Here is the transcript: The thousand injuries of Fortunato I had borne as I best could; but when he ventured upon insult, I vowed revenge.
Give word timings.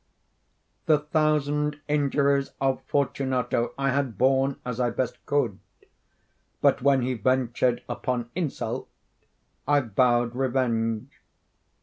The 0.87 0.97
thousand 0.97 1.79
injuries 1.87 2.53
of 2.59 2.81
Fortunato 2.87 3.71
I 3.77 3.91
had 3.91 4.17
borne 4.17 4.59
as 4.65 4.79
I 4.79 4.89
best 4.89 5.23
could; 5.27 5.59
but 6.59 6.81
when 6.81 7.03
he 7.03 7.13
ventured 7.13 7.83
upon 7.87 8.31
insult, 8.33 8.89
I 9.67 9.81
vowed 9.81 10.35
revenge. 10.35 11.11